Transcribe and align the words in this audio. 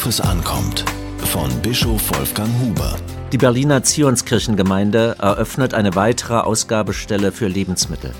Worauf 0.00 0.08
es 0.08 0.20
ankommt. 0.22 0.86
Von 1.18 1.50
Bischof 1.60 2.00
Wolfgang 2.16 2.48
Huber. 2.62 2.96
Die 3.32 3.36
Berliner 3.36 3.82
Zionskirchengemeinde 3.82 5.16
eröffnet 5.18 5.74
eine 5.74 5.94
weitere 5.94 6.38
Ausgabestelle 6.38 7.32
für 7.32 7.48
Lebensmittel. 7.48 8.12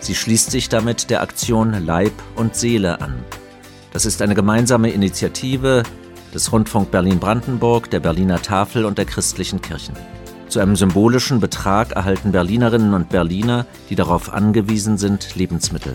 Sie 0.00 0.14
schließt 0.14 0.50
sich 0.50 0.68
damit 0.68 1.08
der 1.08 1.22
Aktion 1.22 1.72
Leib 1.86 2.12
und 2.36 2.56
Seele 2.56 3.00
an. 3.00 3.24
Das 3.94 4.04
ist 4.04 4.20
eine 4.20 4.34
gemeinsame 4.34 4.90
Initiative 4.90 5.82
des 6.34 6.52
Rundfunk 6.52 6.90
Berlin-Brandenburg, 6.90 7.88
der 7.88 8.00
Berliner 8.00 8.42
Tafel 8.42 8.84
und 8.84 8.98
der 8.98 9.06
christlichen 9.06 9.62
Kirchen. 9.62 9.94
Zu 10.50 10.60
einem 10.60 10.76
symbolischen 10.76 11.40
Betrag 11.40 11.92
erhalten 11.92 12.32
Berlinerinnen 12.32 12.92
und 12.92 13.08
Berliner, 13.08 13.64
die 13.88 13.94
darauf 13.94 14.30
angewiesen 14.30 14.98
sind, 14.98 15.36
Lebensmittel. 15.36 15.94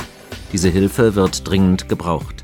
Diese 0.51 0.69
Hilfe 0.69 1.13
wird 1.13 1.47
dringend 1.47 1.87
gebraucht. 1.87 2.43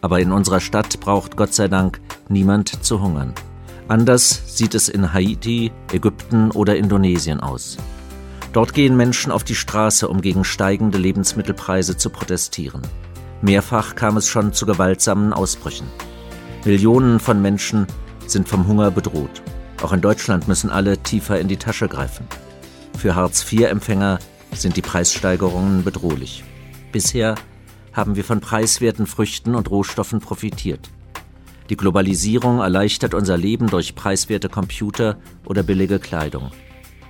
Aber 0.00 0.20
in 0.20 0.32
unserer 0.32 0.60
Stadt 0.60 0.98
braucht 1.00 1.36
Gott 1.36 1.54
sei 1.54 1.68
Dank 1.68 2.00
niemand 2.28 2.84
zu 2.84 3.00
hungern. 3.00 3.34
Anders 3.88 4.42
sieht 4.56 4.74
es 4.74 4.88
in 4.88 5.12
Haiti, 5.12 5.72
Ägypten 5.92 6.50
oder 6.50 6.76
Indonesien 6.76 7.40
aus. 7.40 7.78
Dort 8.52 8.74
gehen 8.74 8.96
Menschen 8.96 9.32
auf 9.32 9.44
die 9.44 9.54
Straße, 9.54 10.08
um 10.08 10.20
gegen 10.20 10.44
steigende 10.44 10.98
Lebensmittelpreise 10.98 11.96
zu 11.96 12.10
protestieren. 12.10 12.82
Mehrfach 13.40 13.94
kam 13.94 14.16
es 14.16 14.28
schon 14.28 14.52
zu 14.52 14.66
gewaltsamen 14.66 15.32
Ausbrüchen. 15.32 15.86
Millionen 16.64 17.20
von 17.20 17.40
Menschen 17.40 17.86
sind 18.26 18.48
vom 18.48 18.66
Hunger 18.66 18.90
bedroht. 18.90 19.42
Auch 19.82 19.92
in 19.92 20.00
Deutschland 20.00 20.48
müssen 20.48 20.70
alle 20.70 20.98
tiefer 20.98 21.38
in 21.38 21.48
die 21.48 21.56
Tasche 21.56 21.88
greifen. 21.88 22.26
Für 22.98 23.14
Hartz-IV-Empfänger 23.14 24.18
sind 24.52 24.76
die 24.76 24.82
Preissteigerungen 24.82 25.84
bedrohlich. 25.84 26.42
Bisher 26.90 27.36
haben 27.92 28.16
wir 28.16 28.24
von 28.24 28.40
preiswerten 28.40 29.06
Früchten 29.06 29.54
und 29.54 29.70
Rohstoffen 29.70 30.20
profitiert. 30.20 30.90
Die 31.70 31.76
Globalisierung 31.76 32.60
erleichtert 32.60 33.12
unser 33.12 33.36
Leben 33.36 33.66
durch 33.66 33.94
preiswerte 33.94 34.48
Computer 34.48 35.18
oder 35.44 35.62
billige 35.62 35.98
Kleidung. 35.98 36.50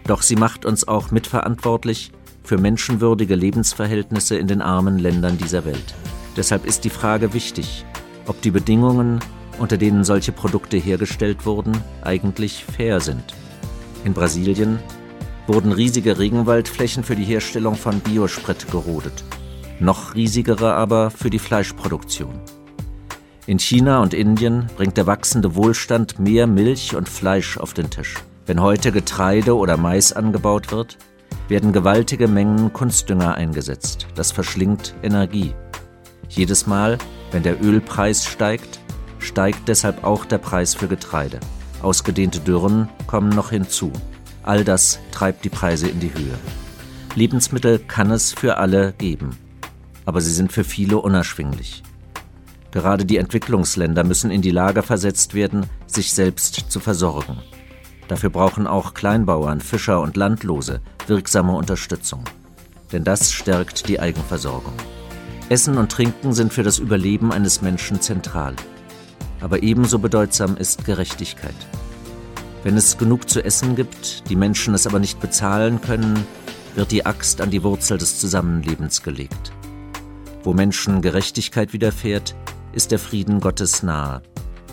Doch 0.06 0.22
sie 0.22 0.36
macht 0.36 0.64
uns 0.64 0.88
auch 0.88 1.10
mitverantwortlich 1.10 2.10
für 2.42 2.58
menschenwürdige 2.58 3.36
Lebensverhältnisse 3.36 4.36
in 4.36 4.48
den 4.48 4.62
armen 4.62 4.98
Ländern 4.98 5.38
dieser 5.38 5.64
Welt. 5.64 5.94
Deshalb 6.36 6.66
ist 6.66 6.84
die 6.84 6.90
Frage 6.90 7.34
wichtig, 7.34 7.84
ob 8.26 8.40
die 8.42 8.50
Bedingungen, 8.50 9.20
unter 9.58 9.76
denen 9.76 10.02
solche 10.02 10.32
Produkte 10.32 10.76
hergestellt 10.76 11.46
wurden, 11.46 11.72
eigentlich 12.02 12.64
fair 12.64 13.00
sind. 13.00 13.34
In 14.04 14.14
Brasilien 14.14 14.78
wurden 15.46 15.72
riesige 15.72 16.18
Regenwaldflächen 16.18 17.04
für 17.04 17.16
die 17.16 17.24
Herstellung 17.24 17.74
von 17.74 18.00
Biosprit 18.00 18.70
gerodet, 18.70 19.24
noch 19.78 20.14
riesigere 20.14 20.74
aber 20.74 21.10
für 21.10 21.30
die 21.30 21.38
Fleischproduktion. 21.38 22.40
In 23.48 23.58
China 23.58 24.02
und 24.02 24.12
Indien 24.12 24.66
bringt 24.76 24.98
der 24.98 25.06
wachsende 25.06 25.54
Wohlstand 25.54 26.18
mehr 26.18 26.46
Milch 26.46 26.94
und 26.94 27.08
Fleisch 27.08 27.56
auf 27.56 27.72
den 27.72 27.88
Tisch. 27.88 28.16
Wenn 28.44 28.60
heute 28.60 28.92
Getreide 28.92 29.56
oder 29.56 29.78
Mais 29.78 30.12
angebaut 30.12 30.70
wird, 30.70 30.98
werden 31.48 31.72
gewaltige 31.72 32.28
Mengen 32.28 32.74
Kunstdünger 32.74 33.36
eingesetzt. 33.36 34.06
Das 34.14 34.32
verschlingt 34.32 34.94
Energie. 35.02 35.54
Jedes 36.28 36.66
Mal, 36.66 36.98
wenn 37.30 37.42
der 37.42 37.64
Ölpreis 37.64 38.26
steigt, 38.26 38.80
steigt 39.18 39.66
deshalb 39.66 40.04
auch 40.04 40.26
der 40.26 40.36
Preis 40.36 40.74
für 40.74 40.86
Getreide. 40.86 41.40
Ausgedehnte 41.80 42.40
Dürren 42.40 42.90
kommen 43.06 43.30
noch 43.30 43.48
hinzu. 43.48 43.90
All 44.42 44.62
das 44.62 44.98
treibt 45.10 45.46
die 45.46 45.48
Preise 45.48 45.88
in 45.88 46.00
die 46.00 46.12
Höhe. 46.12 46.38
Lebensmittel 47.14 47.78
kann 47.78 48.10
es 48.10 48.30
für 48.30 48.58
alle 48.58 48.92
geben, 48.92 49.38
aber 50.04 50.20
sie 50.20 50.34
sind 50.34 50.52
für 50.52 50.64
viele 50.64 50.98
unerschwinglich. 50.98 51.82
Gerade 52.70 53.04
die 53.04 53.16
Entwicklungsländer 53.16 54.04
müssen 54.04 54.30
in 54.30 54.42
die 54.42 54.50
Lage 54.50 54.82
versetzt 54.82 55.34
werden, 55.34 55.66
sich 55.86 56.12
selbst 56.12 56.70
zu 56.70 56.80
versorgen. 56.80 57.38
Dafür 58.08 58.30
brauchen 58.30 58.66
auch 58.66 58.94
Kleinbauern, 58.94 59.60
Fischer 59.60 60.00
und 60.00 60.16
Landlose 60.16 60.80
wirksame 61.06 61.52
Unterstützung. 61.52 62.24
Denn 62.92 63.04
das 63.04 63.32
stärkt 63.32 63.88
die 63.88 64.00
Eigenversorgung. 64.00 64.72
Essen 65.48 65.78
und 65.78 65.90
Trinken 65.90 66.32
sind 66.32 66.52
für 66.52 66.62
das 66.62 66.78
Überleben 66.78 67.32
eines 67.32 67.62
Menschen 67.62 68.00
zentral. 68.00 68.54
Aber 69.40 69.62
ebenso 69.62 69.98
bedeutsam 69.98 70.56
ist 70.56 70.84
Gerechtigkeit. 70.84 71.54
Wenn 72.64 72.76
es 72.76 72.98
genug 72.98 73.30
zu 73.30 73.42
essen 73.42 73.76
gibt, 73.76 74.28
die 74.28 74.36
Menschen 74.36 74.74
es 74.74 74.86
aber 74.86 74.98
nicht 74.98 75.20
bezahlen 75.20 75.80
können, 75.80 76.26
wird 76.74 76.90
die 76.90 77.06
Axt 77.06 77.40
an 77.40 77.50
die 77.50 77.62
Wurzel 77.62 77.98
des 77.98 78.18
Zusammenlebens 78.18 79.02
gelegt. 79.02 79.52
Wo 80.44 80.52
Menschen 80.52 81.02
Gerechtigkeit 81.02 81.72
widerfährt, 81.72 82.34
ist 82.72 82.90
der 82.90 82.98
Frieden 82.98 83.40
Gottes 83.40 83.82
nahe. 83.82 84.22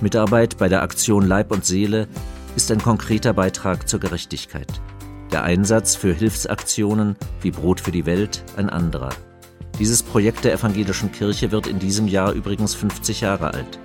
Mitarbeit 0.02 0.58
bei 0.58 0.68
der 0.68 0.82
Aktion 0.84 1.26
Leib 1.26 1.52
und 1.52 1.66
Seele 1.66 2.08
ist 2.56 2.72
ein 2.72 2.82
konkreter 2.82 3.34
Beitrag 3.34 3.88
zur 3.88 4.00
Gerechtigkeit. 4.00 4.82
Der 5.32 5.44
Einsatz 5.44 5.96
für 5.96 6.14
Hilfsaktionen 6.14 7.16
wie 7.42 7.52
Brot 7.52 7.80
für 7.80 7.92
die 7.92 8.06
Welt 8.06 8.44
ein 8.58 8.70
anderer. 8.70 9.10
Dieses 9.80 10.04
Projekt 10.04 10.46
der 10.46 10.54
evangelischen 10.54 11.12
Kirche 11.12 11.52
wird 11.52 11.68
in 11.68 11.80
diesem 11.80 12.08
Jahr 12.08 12.32
übrigens 12.32 12.76
50 12.76 13.22
Jahre 13.22 13.54
alt. 13.54 13.80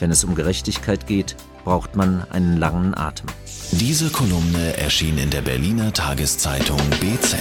Wenn 0.00 0.10
es 0.10 0.24
um 0.24 0.34
Gerechtigkeit 0.34 1.06
geht, 1.06 1.36
braucht 1.64 1.96
man 1.96 2.24
einen 2.30 2.56
langen 2.56 2.96
Atem. 2.96 3.28
Diese 3.72 4.10
Kolumne 4.10 4.76
erschien 4.76 5.18
in 5.18 5.30
der 5.30 5.42
Berliner 5.42 5.92
Tageszeitung 5.92 6.78
BZ. 7.00 7.36